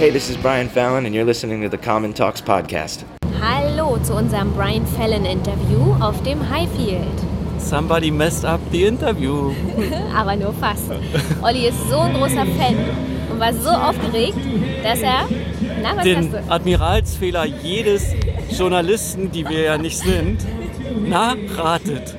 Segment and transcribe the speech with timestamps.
[0.00, 3.04] Hey, this is Brian Fallon, and you're listening to the Common Talks podcast.
[3.38, 7.04] Hallo zu unserem Brian Fallon Interview auf dem Highfield.
[7.58, 9.52] Somebody messed up the interview.
[10.16, 10.90] Aber nur fast.
[11.42, 12.76] Olli ist so ein großer Fan
[13.30, 14.38] und war so aufgeregt,
[14.82, 15.28] dass er.
[15.82, 16.50] Na, was Den hast du?
[16.50, 18.14] Admiralsfehler jedes
[18.58, 20.46] Journalisten, die wir ja nicht sind,
[21.06, 22.16] nachratet.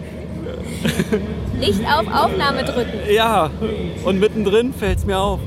[1.59, 2.99] Nicht auf Aufnahme drücken.
[3.11, 3.49] Ja,
[4.05, 5.39] und mittendrin fällt es mir auf.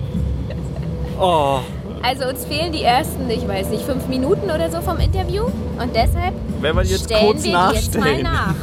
[1.21, 1.61] Oh,
[2.07, 5.45] Also uns fehlen die ersten, ich weiß nicht, fünf Minuten oder so vom Interview.
[5.45, 8.23] Und deshalb Wenn wir jetzt stellen kurz wir die jetzt mal nachstellen.
[8.23, 8.55] nach.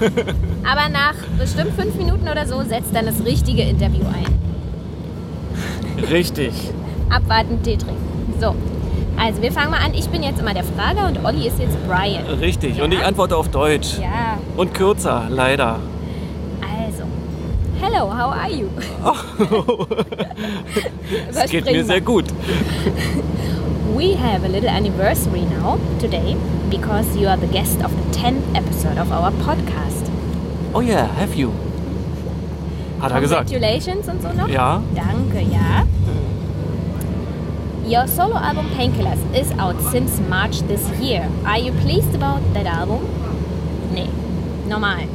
[0.72, 4.40] Aber nach bestimmt fünf Minuten oder so setzt dann das richtige Interview ein.
[6.12, 6.54] richtig.
[7.10, 8.36] Abwarten, Tee trinken.
[8.40, 8.56] So.
[9.18, 9.94] Also wir fangen mal an.
[9.96, 12.24] Ich bin jetzt immer der Frager und Olli ist jetzt Brian.
[12.40, 12.80] Richtig.
[12.82, 13.98] Und ich antworte auf Deutsch.
[14.00, 15.80] Ja, Und kürzer, leider.
[17.82, 18.70] Hello, how are you?
[21.34, 22.26] Es geht mir sehr gut.
[23.96, 26.38] We have a little anniversary now, today,
[26.70, 30.12] because you are the guest of the 10th episode of our podcast.
[30.76, 31.52] Oh yeah, have you?
[33.00, 33.50] Hat er gesagt.
[33.50, 34.48] Congratulations und so noch?
[34.48, 34.84] Ja.
[34.94, 35.88] Danke, ja.
[37.84, 41.28] Your solo album Painkillers is out since March this year.
[41.46, 43.00] Are you pleased about that album?
[43.92, 44.10] Nee,
[44.70, 45.08] normal.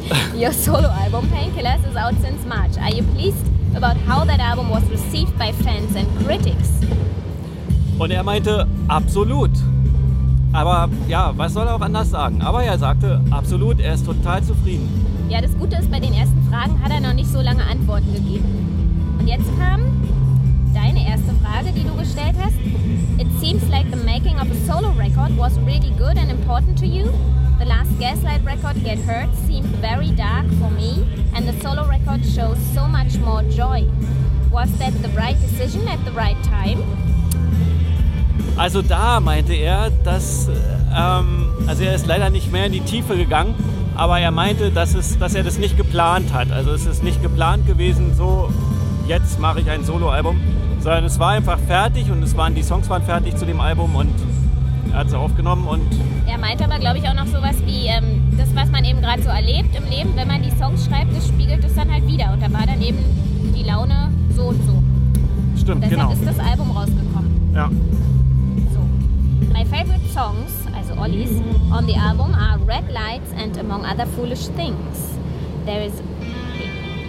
[0.34, 2.76] Your solo album Painkillers is out since March.
[2.78, 6.70] Are you pleased about how that album was received by fans and critics?
[7.98, 9.50] Und er meinte, absolut.
[10.52, 12.42] Aber ja, was soll er auch anders sagen?
[12.42, 14.88] Aber er sagte, absolut, er ist total zufrieden.
[15.28, 18.12] Ja, das Gute ist, bei den ersten Fragen hat er noch nicht so lange Antworten
[18.12, 19.16] gegeben.
[19.18, 19.80] Und jetzt kam
[20.74, 22.56] deine erste Frage, die du gestellt hast.
[23.18, 26.86] It seems like the making of a solo record was really good and important to
[26.86, 27.12] you.
[27.58, 32.24] The last Gaslight record, Get Hurt, seemed very dark for me, and the solo record
[32.24, 33.88] shows so much more joy.
[34.50, 36.82] Was that the right decision at the right time?
[38.56, 40.48] Also da meinte er, dass,
[40.94, 43.54] ähm, also er ist leider nicht mehr in die Tiefe gegangen,
[43.96, 46.50] aber er meinte, dass, es, dass er das nicht geplant hat.
[46.52, 48.50] Also es ist nicht geplant gewesen, so
[49.06, 50.40] jetzt mache ich ein Soloalbum,
[50.80, 53.94] sondern es war einfach fertig und es waren, die Songs waren fertig zu dem Album
[53.96, 54.12] und
[54.92, 55.82] hat sie aufgenommen und
[56.26, 59.22] Er meinte aber, glaube ich, auch noch sowas wie ähm, das, was man eben gerade
[59.22, 60.10] so erlebt im Leben.
[60.14, 62.32] Wenn man die Songs schreibt, das spiegelt es dann halt wieder.
[62.32, 62.98] Und da war dann eben
[63.56, 64.82] die Laune so und so.
[65.60, 66.12] stimmt, Deshalb genau.
[66.12, 67.52] ist das Album rausgekommen.
[67.54, 67.68] Ja.
[68.72, 68.80] So.
[69.52, 71.30] My favorite songs, also Ollies,
[71.72, 75.18] on the album are Red Lights and among other foolish things.
[75.66, 75.92] There is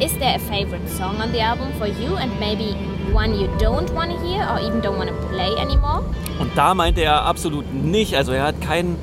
[0.01, 2.75] Is there a favorite song on the album for you and maybe
[3.13, 6.03] one you don't want to hear or even don't want to play anymore?
[6.39, 8.15] Und da meinte er absolut nicht.
[8.15, 8.95] Also er hat kein,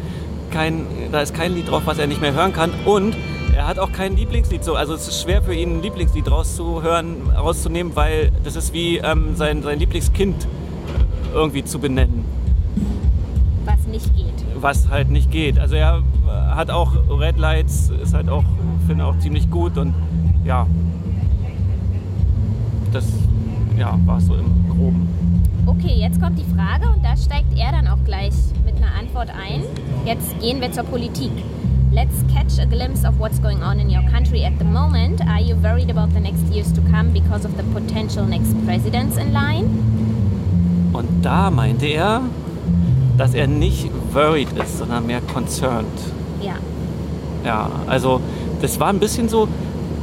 [0.51, 2.71] kein, da ist kein Lied drauf, was er nicht mehr hören kann.
[2.85, 3.17] Und
[3.57, 4.75] er hat auch kein Lieblingslied so.
[4.75, 9.35] Also es ist schwer für ihn, ein Lieblingslied rauszuhören, rauszunehmen, weil das ist wie ähm,
[9.37, 10.47] sein, sein Lieblingskind
[11.35, 12.25] irgendwie zu benennen,
[13.67, 14.33] Was nicht geht.
[14.55, 15.59] was halt nicht geht.
[15.59, 16.03] Also er
[16.51, 18.45] hat auch Red Lights, ist halt auch,
[18.87, 19.95] finde auch ziemlich gut und
[20.45, 20.67] ja.
[22.93, 23.05] Das
[23.79, 25.09] ja, war so im Groben.
[25.67, 28.33] Okay, jetzt kommt die Frage und da steigt er dann auch gleich
[28.65, 29.63] mit einer Antwort ein.
[30.05, 31.31] Jetzt gehen wir zur Politik.
[31.93, 35.21] Let's catch a glimpse of what's going on in your country at the moment.
[35.23, 39.17] Are you worried about the next years to come because of the potential next presidents
[39.17, 39.69] in line?
[40.93, 42.23] Und da meinte er,
[43.17, 45.87] dass er nicht worried ist, sondern mehr concerned.
[46.43, 46.55] Ja.
[47.45, 48.21] Ja, also
[48.61, 49.49] das war ein bisschen so,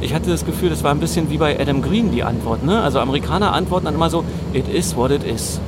[0.00, 2.64] ich hatte das Gefühl, das war ein bisschen wie bei Adam Green die Antwort.
[2.64, 2.80] Ne?
[2.80, 5.60] Also Amerikaner antworten dann immer so, it is what it is.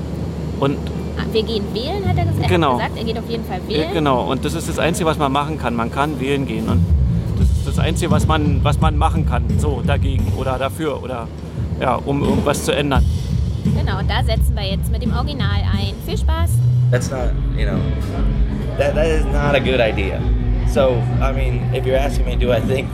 [0.61, 0.77] Und
[1.21, 2.75] Ah, Wir gehen wählen, hat er, ges er Genau.
[2.79, 2.99] hat gesagt.
[2.99, 3.89] Er geht auf jeden Fall äh, wählen.
[3.93, 5.75] genau, und das ist das Einzige, was man machen kann.
[5.75, 6.85] Man kann wählen gehen und
[7.39, 11.27] das ist das Einzige, was man, was man machen kann, so dagegen oder dafür oder
[11.81, 13.05] ja, um irgendwas zu ändern.
[13.65, 15.95] Genau, da setzen wir jetzt mit dem Original ein.
[16.07, 16.51] Viel Spaß.
[16.93, 17.79] That's not, you know,
[18.79, 20.21] that, that is not a good idea.
[20.73, 22.89] So, I mean, if you're asking me, do I think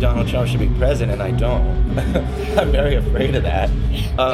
[0.00, 1.20] Donald Trump should be president?
[1.20, 1.98] And I don't.
[2.58, 3.70] I'm very afraid of that.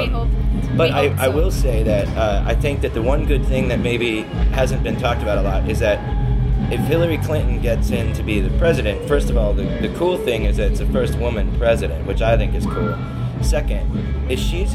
[0.07, 0.29] hope.
[0.77, 3.79] But I, I will say that uh, I think that the one good thing that
[3.79, 4.23] maybe
[4.53, 6.01] hasn't been talked about a lot is that
[6.73, 10.17] if Hillary Clinton gets in to be the president, first of all, the, the cool
[10.17, 12.97] thing is that it's the first woman president, which I think is cool.
[13.43, 14.75] Second, is she's,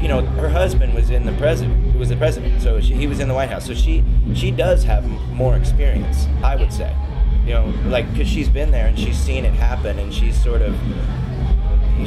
[0.00, 3.20] you know, her husband was in the president, was the president, so she, he was
[3.20, 4.04] in the White House, so she
[4.34, 6.94] she does have more experience, I would say,
[7.46, 10.62] you know, like because she's been there and she's seen it happen, and she's sort
[10.62, 10.76] of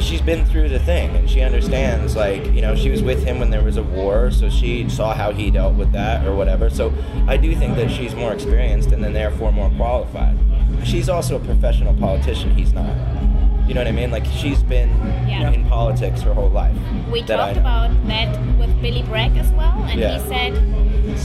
[0.00, 3.38] she's been through the thing and she understands like you know she was with him
[3.38, 6.68] when there was a war so she saw how he dealt with that or whatever
[6.68, 6.92] so
[7.26, 10.36] i do think that she's more experienced and then therefore more qualified
[10.84, 12.94] she's also a professional politician he's not
[13.66, 14.12] You know what I mean?
[14.12, 14.90] Like she's been
[15.26, 15.50] Yeah.
[15.50, 16.76] in politics her whole life.
[17.10, 18.30] We talked about that
[18.60, 20.18] with Billy Bragg as well, and Yeah.
[20.18, 20.52] he said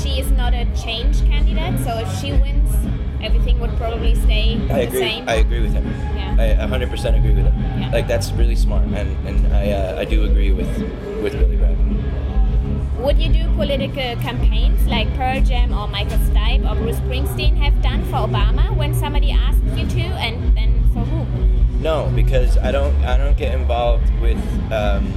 [0.02, 2.61] she is not a change candidate, so if she wins,
[3.24, 5.00] everything would probably stay I the agree.
[5.00, 5.30] same.
[5.30, 5.86] I agree with him.
[5.86, 6.36] Yeah.
[6.40, 7.82] I 100% agree with him.
[7.82, 7.92] Yeah.
[7.92, 10.68] Like that's really smart, and and I uh, I do agree with
[11.24, 11.78] with Billy Bragg.
[13.00, 17.82] Would you do political campaigns like Pearl Jam or Michael Stipe or Bruce Springsteen have
[17.82, 21.26] done for Obama when somebody asked you to, and then for who?
[21.82, 24.38] No, because I don't I don't get involved with.
[24.72, 25.14] Um,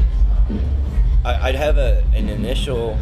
[1.24, 2.98] I, I'd have a an initial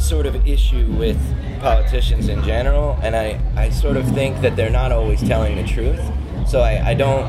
[0.00, 1.18] sort of issue with
[1.60, 5.64] politicians in general, and I, I sort of think that they're not always telling the
[5.64, 6.00] truth.
[6.48, 7.26] So I, I don't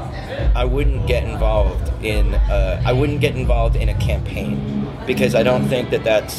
[0.56, 5.44] I wouldn't get involved in uh, I wouldn't get involved in a campaign because I
[5.44, 6.38] don't think that that's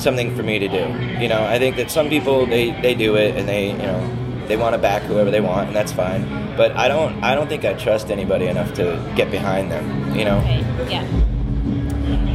[0.00, 1.20] something for me to do.
[1.20, 4.46] You know, I think that some people they, they do it and they you know
[4.46, 6.22] they want to back whoever they want and that's fine.
[6.56, 10.14] But I don't I don't think I trust anybody enough to get behind them.
[10.16, 10.38] You know.
[10.38, 11.04] Okay, yeah.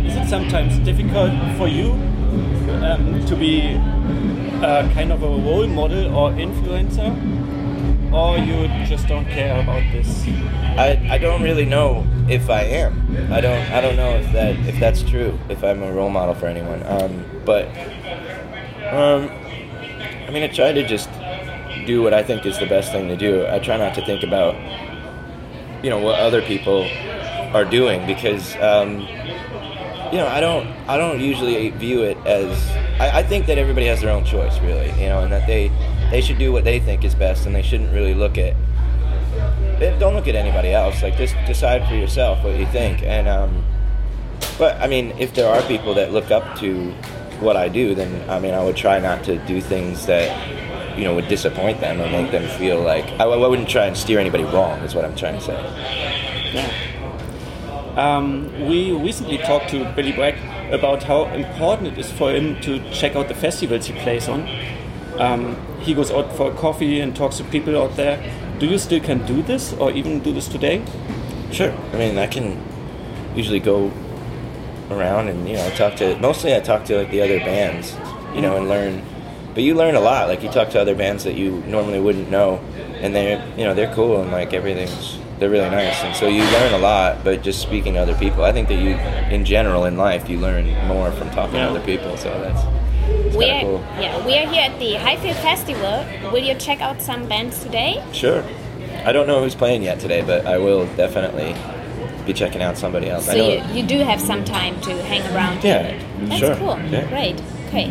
[0.06, 1.94] Is it sometimes difficult for you
[2.84, 3.75] um, to be
[4.63, 7.12] uh, kind of a role model or influencer?
[8.13, 10.25] Or you just don't care about this?
[10.78, 13.34] I, I don't really know if I am.
[13.34, 15.38] I don't I don't know if that if that's true.
[15.50, 16.84] If I'm a role model for anyone.
[16.86, 17.68] Um, but
[18.94, 19.30] um,
[20.28, 21.10] I mean, I try to just
[21.86, 23.45] do what I think is the best thing to do.
[23.48, 24.56] I try not to think about
[25.84, 26.84] you know what other people
[27.54, 29.00] are doing because um,
[30.12, 32.69] you know I don't I don't usually view it as
[33.00, 35.71] I, I think that everybody has their own choice really you know and that they
[36.12, 38.56] they should do what they think is best and they shouldn't really look at
[40.00, 43.63] don't look at anybody else like just decide for yourself what you think and um,
[44.57, 46.92] but I mean if there are people that look up to
[47.39, 51.03] what I do then I mean I would try not to do things that you
[51.03, 54.19] know would disappoint them or make them feel like I, I wouldn't try and steer
[54.19, 56.97] anybody wrong is what I'm trying to say Yeah.
[57.98, 60.36] Um, we recently talked to Billy Bragg
[60.72, 64.48] about how important it is for him to check out the festivals he plays on.
[65.18, 68.22] Um, he goes out for coffee and talks to people out there.
[68.60, 70.86] Do you still can do this, or even do this today?
[71.52, 71.72] Sure.
[71.92, 72.64] I mean, I can
[73.36, 73.92] usually go
[74.92, 76.20] around and you know talk to.
[76.20, 77.96] Mostly, I talk to like the other bands,
[78.36, 79.02] you know, and learn.
[79.56, 80.28] But you learn a lot.
[80.28, 82.58] Like you talk to other bands that you normally wouldn't know,
[83.02, 86.44] and they're you know they're cool and like everything's they're really nice, and so you
[86.44, 87.24] learn a lot.
[87.24, 88.92] But just speaking to other people, I think that you,
[89.34, 91.66] in general, in life, you learn more from talking Yeah.
[91.66, 92.18] to other people.
[92.18, 92.62] So that's
[93.28, 93.80] it's we are, cool.
[94.00, 96.06] yeah, we are here at the Highfield Festival.
[96.31, 98.04] Will you check out some bands today?
[98.13, 98.44] Sure.
[99.06, 101.56] I don't know who's playing yet today, but I will definitely
[102.25, 103.25] be checking out somebody else.
[103.25, 103.50] So I know.
[103.74, 105.63] you, you do have some time to hang around.
[105.63, 106.28] Yeah, here.
[106.28, 106.56] That's sure.
[106.57, 106.78] cool.
[106.89, 107.07] Yeah.
[107.07, 107.42] Great.
[107.68, 107.86] Okay.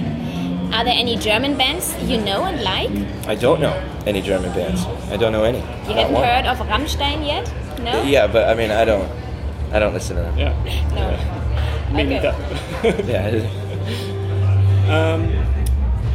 [0.73, 2.91] Are there any German bands you know and like?
[3.27, 3.73] I don't know
[4.07, 4.85] any German bands.
[5.11, 5.59] I don't know any.
[5.59, 5.65] You
[5.95, 6.25] Not haven't one.
[6.25, 7.53] heard of Rammstein yet?
[7.83, 8.03] No?
[8.03, 9.09] Yeah, but I mean, I don't,
[9.73, 10.39] I don't listen to them.
[10.39, 10.55] Yeah.
[10.95, 11.95] No.
[11.95, 12.15] Me Okay.
[12.15, 12.35] neither.
[13.13, 13.47] Yeah,
[14.89, 15.33] um,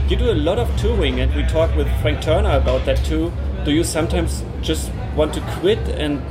[0.09, 3.31] You do a lot of touring, and we talked with Frank Turner about that too.
[3.63, 6.21] Do you sometimes just want to quit and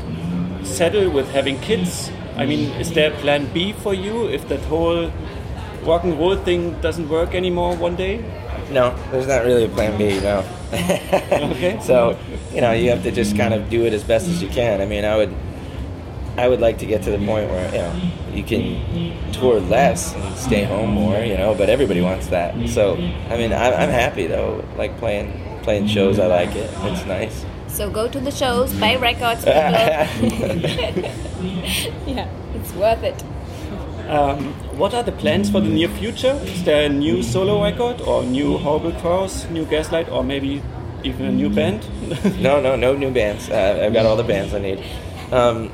[0.66, 2.11] settle with having kids?
[2.37, 5.11] I mean, is there a plan B for you if that whole
[5.82, 8.23] rock and roll thing doesn't work anymore one day?
[8.71, 10.21] no, there's not really a plan B.
[10.21, 10.44] No.
[11.50, 11.81] Okay.
[11.82, 12.17] So,
[12.55, 14.81] you know, you have to just kind of do it as best as you can.
[14.81, 15.35] I mean, I would,
[16.37, 17.93] I would like to get to the point where you know
[18.33, 21.19] you can tour less and stay home more.
[21.19, 22.54] You know, but everybody wants that.
[22.69, 24.64] So, I mean, I'm, I'm happy though.
[24.76, 26.71] Like playing playing shows, I like it.
[26.73, 27.45] It's nice.
[27.69, 30.07] So go to the shows, buy records, yeah,
[32.54, 33.23] it's worth it.
[34.11, 36.33] Um, what are the plans for the near future?
[36.43, 40.61] Is there a new solo record or new Horrible Crowes, new Gaslight, or maybe
[41.05, 41.87] even a new band?
[42.43, 43.49] no, no, no new bands.
[43.49, 44.85] Uh, I've got all the bands I need.
[45.31, 45.71] Um,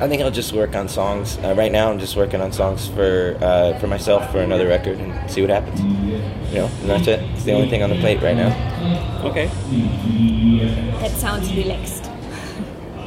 [0.00, 1.38] I think I'll just work on songs.
[1.44, 4.98] Uh, right now, I'm just working on songs for uh, for myself for another record
[4.98, 5.78] and see what happens.
[6.50, 7.20] You know, and that's it.
[7.34, 8.50] It's the only thing on the plate right now.
[9.24, 9.46] okay.
[10.98, 12.09] That sounds relaxed.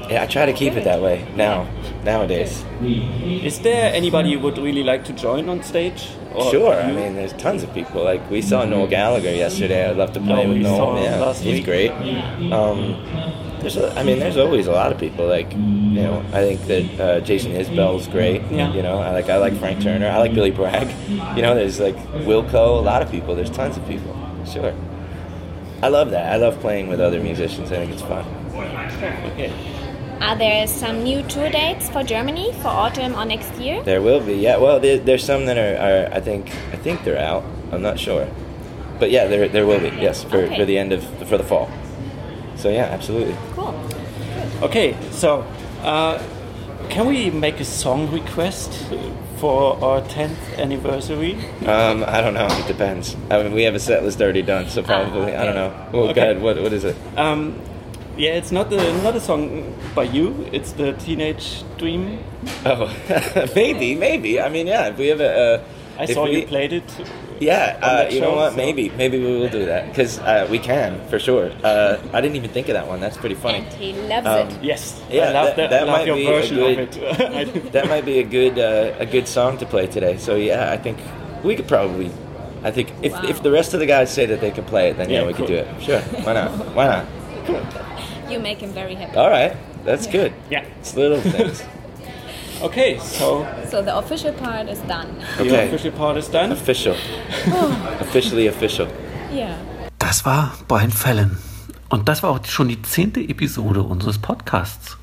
[0.10, 1.68] Yeah, I try to keep it that way now.
[2.04, 6.10] Nowadays, Is there anybody you would really like to join on stage?
[6.36, 6.74] Or sure.
[6.76, 8.04] I mean, there's tons of people.
[8.04, 9.90] Like we saw Noel Gallagher yesterday.
[9.90, 11.02] I'd love to play Oh, with Noel.
[11.02, 11.66] Yeah, he's week.
[11.66, 11.92] great.
[12.52, 12.98] Um,
[13.62, 15.26] there's, a, I mean, there's always a lot of people.
[15.26, 18.42] Like, you know, I think that uh, Jason Isbell's great.
[18.52, 18.74] Yeah.
[18.74, 20.08] You know, I like I like Frank Turner.
[20.08, 20.90] I like Billy Bragg.
[21.38, 21.96] You know, there's like
[22.28, 22.78] Wilco.
[22.80, 23.36] A lot of people.
[23.36, 24.14] There's tons of people.
[24.46, 24.74] Sure.
[25.82, 26.34] I love that.
[26.34, 27.72] I love playing with other musicians.
[27.72, 28.26] I think it's fun.
[29.34, 29.54] Okay.
[30.22, 33.84] Are there some new tour dates for Germany for autumn or next year?
[33.84, 34.36] There will be.
[34.36, 34.58] Yeah.
[34.58, 35.76] Well, there, there's some that are,
[36.10, 36.14] are.
[36.14, 36.50] I think.
[36.72, 37.44] I think they're out.
[37.72, 38.28] I'm not sure.
[39.00, 39.90] But yeah, there there will be.
[40.02, 40.58] Yes, for, Okay.
[40.58, 41.70] for the end of for the fall.
[42.56, 43.36] So yeah, absolutely.
[43.54, 43.74] Cool.
[44.62, 45.44] Okay, so
[45.84, 46.18] Uh,
[46.90, 48.72] can we make a song request
[49.38, 51.36] for our 10th anniversary?
[51.66, 52.48] Um, I don't know.
[52.48, 53.18] It depends.
[53.30, 55.74] I mean, we have a set list already done, so probably I don't know.
[55.92, 56.14] Well, Okay.
[56.14, 56.42] go ahead.
[56.42, 56.96] What what is it?
[57.18, 57.60] Um,
[58.18, 60.48] yeah, it's not a, not a song by you.
[60.52, 62.20] It's the Teenage Dream.
[62.66, 62.88] Oh,
[63.56, 64.40] maybe, maybe.
[64.42, 64.88] I mean, yeah.
[64.88, 65.64] If we have a, uh,
[66.00, 66.84] I saw we- you played it.
[67.40, 68.52] Yeah, uh, that you know what?
[68.52, 71.52] so- Maybe, maybe we will do that because uh, we can for sure.
[71.64, 73.02] Uh, I didn't even think of that one.
[73.02, 73.58] That's pretty funny.
[73.66, 74.64] And he loves Um, it.
[74.64, 75.70] Yes, Yeah, I love that- that.
[75.72, 77.72] that love might your be a version good- of it.
[77.74, 80.18] That might be a good uh, a good song to play today.
[80.18, 81.00] So yeah, I think
[81.44, 82.12] we could probably.
[82.64, 83.24] I think if, Wow.
[83.28, 85.28] if the rest of the guys say that they can play it, then yeah, Yeah,
[85.28, 85.68] we could do it.
[85.82, 86.50] Sure, why not?
[86.74, 87.06] Why not?
[88.30, 89.16] You make him very happy.
[89.18, 89.54] All right,
[89.86, 90.32] that's good.
[90.50, 90.64] Yeah.
[90.80, 91.64] It's little things.
[92.62, 95.08] Okay, so So the official part is done.
[95.38, 95.68] the Okay.
[95.68, 96.52] official part is done.
[96.54, 96.96] Official.
[98.00, 98.88] Officially official.
[99.34, 99.56] Yeah.
[100.00, 101.38] Das war Brian Fallon.
[101.90, 104.98] Und das war auch schon die zehnte Episode unseres Podcasts.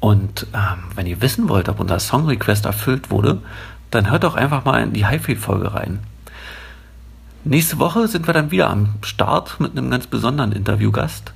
[0.00, 3.40] Und ähm, wenn ihr wissen wollt, ob unser Song Request erfüllt wurde,
[3.90, 6.00] dann hört doch einfach mal in die Highfield-Folge rein.
[7.44, 11.32] Nächste Woche sind wir dann wieder am Start mit einem ganz besonderen Interviewgast.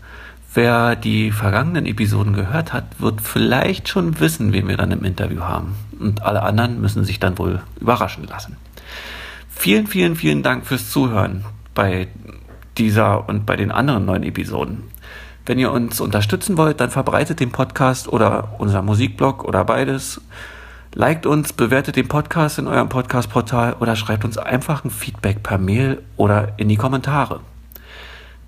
[0.54, 5.40] Wer die vergangenen Episoden gehört hat, wird vielleicht schon wissen, wen wir dann im Interview
[5.40, 5.74] haben.
[5.98, 8.58] Und alle anderen müssen sich dann wohl überraschen lassen.
[9.48, 11.44] Vielen, vielen, vielen Dank fürs Zuhören
[11.74, 12.08] bei
[12.76, 14.84] dieser und bei den anderen neuen Episoden.
[15.46, 20.20] Wenn ihr uns unterstützen wollt, dann verbreitet den Podcast oder unser Musikblog oder beides.
[20.94, 25.56] Liked uns, bewertet den Podcast in eurem Podcast-Portal oder schreibt uns einfach ein Feedback per
[25.56, 27.40] Mail oder in die Kommentare.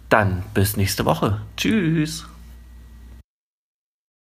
[0.08, 1.40] Dann bis nächste Woche.
[1.56, 2.26] Tschüss.